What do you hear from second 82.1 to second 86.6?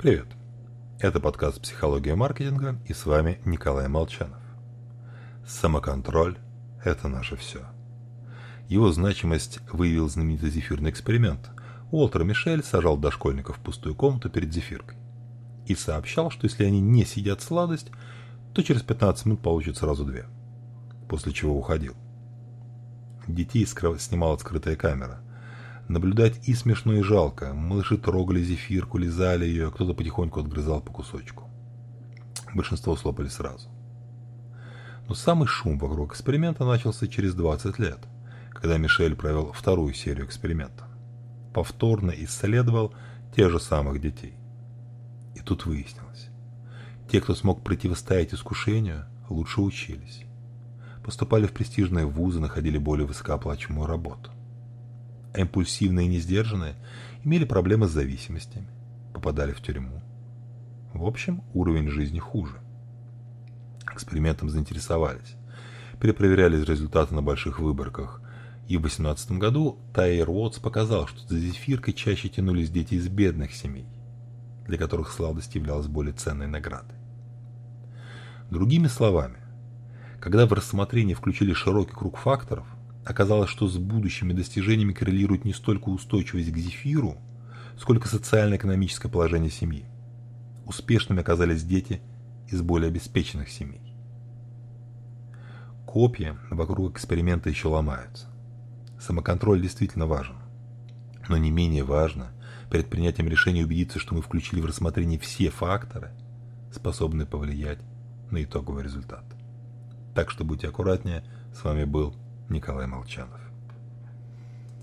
факторов– Оказалось, что с будущими достижениями коррелирует не столько устойчивость к